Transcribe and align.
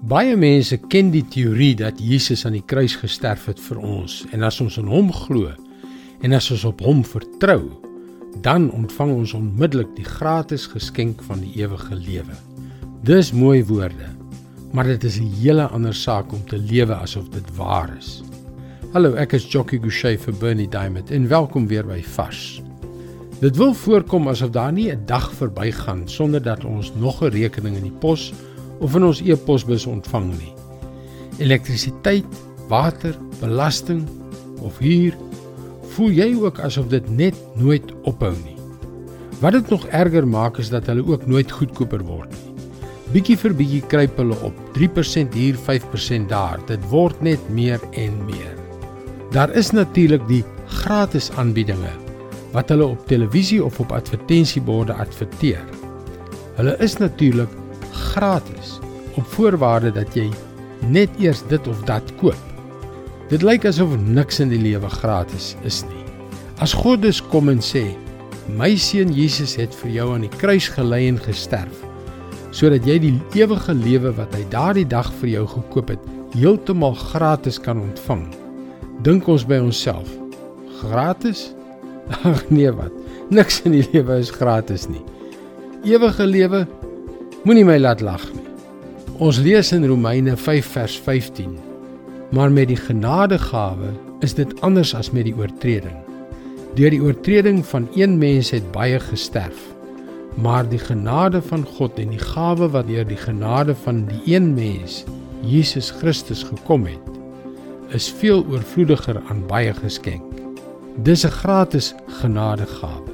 Baie 0.00 0.32
mense 0.32 0.78
ken 0.88 1.10
die 1.12 1.26
teorie 1.28 1.74
dat 1.76 1.98
Jesus 2.00 2.46
aan 2.48 2.54
die 2.56 2.64
kruis 2.64 2.94
gesterf 2.96 3.42
het 3.50 3.58
vir 3.60 3.82
ons 3.84 4.22
en 4.32 4.46
as 4.46 4.56
ons 4.64 4.78
in 4.80 4.86
hom 4.88 5.10
glo 5.12 5.50
en 6.24 6.32
as 6.32 6.48
ons 6.54 6.64
op 6.70 6.80
hom 6.80 7.02
vertrou, 7.04 7.66
dan 8.40 8.70
ontvang 8.72 9.12
ons 9.12 9.34
onmiddellik 9.36 9.90
die 9.98 10.06
gratis 10.08 10.64
geskenk 10.72 11.20
van 11.28 11.44
die 11.44 11.52
ewige 11.60 11.98
lewe. 12.00 12.38
Dis 13.04 13.34
mooi 13.36 13.60
woorde, 13.68 14.08
maar 14.72 14.88
dit 14.88 15.04
is 15.04 15.20
'n 15.20 15.28
hele 15.42 15.68
ander 15.68 15.94
saak 15.94 16.32
om 16.32 16.40
te 16.48 16.56
lewe 16.56 16.94
asof 16.94 17.28
dit 17.28 17.56
waar 17.56 17.92
is. 17.98 18.22
Hallo, 18.94 19.14
ek 19.14 19.32
is 19.32 19.52
Jockey 19.52 19.78
Gouchee 19.78 20.16
vir 20.18 20.32
Bernie 20.32 20.68
Diamond 20.68 21.10
en 21.10 21.28
welkom 21.28 21.66
weer 21.66 21.84
by 21.84 22.02
Vars. 22.02 22.62
Dit 23.40 23.56
wil 23.56 23.74
voorkom 23.74 24.28
asof 24.28 24.50
daar 24.50 24.72
nie 24.72 24.90
'n 24.92 25.04
dag 25.06 25.32
verbygaan 25.32 26.08
sonder 26.08 26.42
dat 26.42 26.64
ons 26.64 26.92
nog 26.94 27.22
'n 27.22 27.32
rekening 27.32 27.76
in 27.76 27.82
die 27.82 27.98
pos 28.00 28.32
of 28.80 28.96
in 28.96 29.06
ons 29.06 29.22
e-posbus 29.24 29.86
ontvang 29.86 30.30
nie. 30.34 30.52
Elektrisiteit, 31.40 32.40
water, 32.68 33.16
belasting 33.40 34.06
of 34.64 34.78
huur, 34.82 35.16
voel 35.94 36.14
jy 36.16 36.30
ook 36.38 36.60
asof 36.64 36.90
dit 36.92 37.06
net 37.12 37.36
nooit 37.60 37.92
ophou 38.08 38.32
nie. 38.44 38.56
Wat 39.40 39.56
dit 39.56 39.70
nog 39.72 39.86
erger 39.88 40.26
maak 40.28 40.60
is 40.60 40.68
dat 40.72 40.88
hulle 40.90 41.04
ook 41.06 41.26
nooit 41.26 41.50
goedkoper 41.50 42.04
word 42.04 42.32
nie. 42.34 42.50
Bietjie 43.10 43.34
vir 43.40 43.54
bietjie 43.58 43.80
kruip 43.90 44.20
hulle 44.20 44.36
op, 44.46 44.58
3% 44.76 45.34
hier, 45.34 45.56
5% 45.66 46.30
daar. 46.30 46.60
Dit 46.68 46.84
word 46.92 47.18
net 47.26 47.42
meer 47.50 47.82
en 47.98 48.14
meer. 48.28 48.54
Daar 49.34 49.50
is 49.58 49.72
natuurlik 49.74 50.22
die 50.28 50.44
gratis 50.82 51.30
aanbiedinge 51.38 51.90
wat 52.54 52.70
hulle 52.70 52.86
op 52.86 53.02
televisie 53.10 53.60
of 53.64 53.78
op 53.82 53.92
advertensieborde 53.94 54.94
adverteer. 54.94 55.62
Hulle 56.58 56.76
is 56.82 56.96
natuurlik 56.98 57.50
gratis 57.92 58.78
op 59.18 59.26
voorwaarde 59.34 59.92
dat 59.94 60.14
jy 60.14 60.28
net 60.88 61.10
eers 61.20 61.42
dit 61.48 61.68
of 61.68 61.82
dat 61.88 62.14
koop. 62.20 62.38
Dit 63.30 63.44
lyk 63.46 63.66
asof 63.68 63.92
niks 64.02 64.40
in 64.42 64.50
die 64.50 64.60
lewe 64.60 64.88
gratis 64.90 65.54
is 65.66 65.82
nie. 65.88 66.04
As 66.60 66.74
God 66.76 67.02
dus 67.02 67.20
kom 67.32 67.48
en 67.48 67.60
sê, 67.60 67.94
"My 68.56 68.76
seun 68.76 69.12
Jesus 69.12 69.56
het 69.56 69.74
vir 69.74 69.90
jou 69.90 70.14
aan 70.14 70.26
die 70.26 70.36
kruis 70.38 70.68
gelei 70.68 71.08
en 71.08 71.18
gesterf, 71.18 71.84
sodat 72.50 72.84
jy 72.86 72.98
die 72.98 73.20
ewige 73.34 73.74
lewe 73.74 74.12
wat 74.12 74.34
hy 74.34 74.44
daardie 74.50 74.86
dag 74.86 75.12
vir 75.20 75.28
jou 75.28 75.46
gekoop 75.46 75.88
het, 75.88 76.00
heeltemal 76.34 76.94
gratis 76.94 77.58
kan 77.58 77.80
ontvang." 77.80 78.34
Dink 79.02 79.28
ons 79.28 79.44
by 79.44 79.56
onsself, 79.56 80.08
gratis? 80.80 81.54
Ag 82.24 82.50
nee 82.50 82.70
wat. 82.70 82.92
Niks 83.30 83.62
in 83.64 83.72
die 83.72 83.86
lewe 83.92 84.18
is 84.18 84.30
gratis 84.30 84.88
nie. 84.88 85.02
Ewige 85.84 86.26
lewe 86.26 86.66
Moenie 87.40 87.64
my 87.64 87.78
laat 87.80 88.02
lag 88.04 88.20
nie. 88.34 88.42
Ons 89.24 89.38
lees 89.40 89.70
in 89.72 89.86
Romeine 89.88 90.34
5 90.36 90.66
vers 90.74 90.98
15. 91.06 91.54
Maar 92.36 92.50
met 92.52 92.68
die 92.68 92.76
genadegawe 92.76 93.94
is 94.20 94.34
dit 94.36 94.50
anders 94.60 94.90
as 94.94 95.08
met 95.16 95.24
die 95.24 95.32
oortreding. 95.32 95.96
Deur 96.76 96.92
die 96.92 97.00
oortreding 97.00 97.62
van 97.64 97.86
een 97.96 98.18
mens 98.20 98.50
het 98.52 98.66
baie 98.74 99.00
gesterf. 99.00 99.62
Maar 100.36 100.68
die 100.68 100.82
genade 100.82 101.40
van 101.42 101.64
God 101.64 101.96
en 102.02 102.12
die 102.12 102.20
gawe 102.20 102.68
wat 102.74 102.90
deur 102.92 103.08
die 103.08 103.18
genade 103.18 103.74
van 103.86 104.02
die 104.10 104.36
een 104.36 104.52
mens, 104.54 105.06
Jesus 105.40 105.88
Christus 105.96 106.42
gekom 106.44 106.84
het, 106.84 107.08
is 107.96 108.10
veel 108.20 108.44
oorvloediger 108.52 109.16
aan 109.32 109.46
baie 109.48 109.72
geskenk. 109.80 110.44
Dis 111.08 111.24
'n 111.24 111.32
gratis 111.40 111.94
genadegawe. 112.20 113.09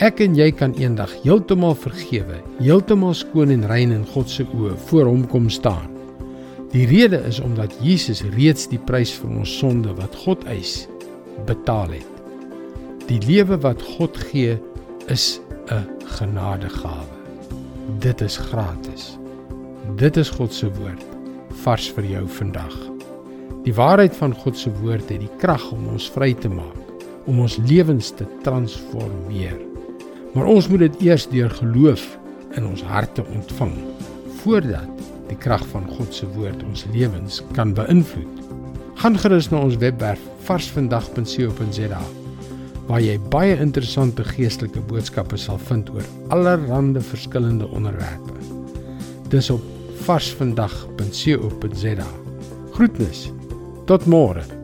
Ek 0.00 0.22
en 0.24 0.32
jy 0.32 0.46
kan 0.56 0.72
eendag 0.80 1.10
heeltemal 1.20 1.74
vergewe, 1.76 2.38
heeltemal 2.56 3.12
skoon 3.12 3.50
en 3.52 3.66
rein 3.68 3.90
in 3.92 4.06
God 4.14 4.30
se 4.32 4.46
oë 4.48 4.72
voor 4.88 5.10
hom 5.10 5.26
kom 5.28 5.50
staan. 5.52 5.90
Die 6.72 6.86
rede 6.88 7.20
is 7.28 7.36
omdat 7.44 7.76
Jesus 7.84 8.22
reeds 8.32 8.64
die 8.72 8.80
prys 8.80 9.12
vir 9.20 9.34
ons 9.42 9.52
sonde 9.60 9.92
wat 9.98 10.16
God 10.22 10.46
eis, 10.48 10.86
betaal 11.44 11.92
het. 11.98 12.24
Die 13.12 13.20
lewe 13.26 13.60
wat 13.60 13.84
God 13.98 14.16
gee 14.30 14.56
is 15.12 15.38
'n 15.68 15.84
genadegawe. 16.16 17.16
Dit 18.00 18.24
is 18.24 18.40
gratis. 18.40 19.18
Dit 19.96 20.16
is 20.16 20.30
God 20.30 20.52
se 20.52 20.72
woord 20.80 21.04
vars 21.60 21.92
vir 21.92 22.04
jou 22.04 22.28
vandag. 22.28 22.76
Die 23.64 23.74
waarheid 23.74 24.16
van 24.16 24.32
God 24.32 24.56
se 24.56 24.70
woord 24.80 25.10
het 25.10 25.20
die 25.20 25.36
krag 25.38 25.72
om 25.72 25.88
ons 25.88 26.10
vry 26.10 26.32
te 26.34 26.48
maak, 26.48 26.80
om 27.26 27.40
ons 27.40 27.58
lewens 27.68 28.10
te 28.10 28.24
transformeer. 28.42 29.69
Maar 30.34 30.46
ons 30.46 30.68
moet 30.68 30.84
dit 30.86 31.00
eers 31.08 31.26
deur 31.30 31.50
geloof 31.50 32.18
in 32.58 32.66
ons 32.66 32.82
harte 32.82 33.24
ontvang 33.34 33.74
voordat 34.40 35.02
die 35.28 35.38
krag 35.38 35.62
van 35.72 35.86
God 35.96 36.14
se 36.14 36.26
woord 36.34 36.62
ons 36.66 36.86
lewens 36.94 37.42
kan 37.56 37.74
beïnvloed. 37.76 38.38
Gaan 39.00 39.18
gerus 39.18 39.50
na 39.50 39.62
ons 39.64 39.78
webwerf 39.80 40.22
varsvandag.co.za 40.48 42.02
waar 42.90 43.02
jy 43.04 43.16
baie 43.30 43.54
interessante 43.62 44.24
geestelike 44.26 44.82
boodskappe 44.90 45.38
sal 45.38 45.60
vind 45.70 45.92
oor 45.94 46.06
allerlei 46.34 47.02
verskillende 47.06 47.68
onderwerpe. 47.70 48.34
Dis 49.30 49.50
op 49.50 49.62
varsvandag.co.za. 50.06 52.08
Groetnis. 52.74 53.28
Tot 53.86 54.06
môre. 54.06 54.59